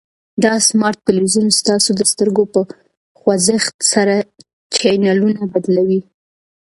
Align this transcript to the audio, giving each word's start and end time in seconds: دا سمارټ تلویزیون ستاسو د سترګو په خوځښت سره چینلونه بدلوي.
دا 0.43 0.53
سمارټ 0.67 0.97
تلویزیون 1.09 1.47
ستاسو 1.59 1.89
د 1.95 2.01
سترګو 2.11 2.43
په 2.53 2.61
خوځښت 3.19 3.75
سره 3.93 4.15
چینلونه 4.75 5.41
بدلوي. 5.53 6.01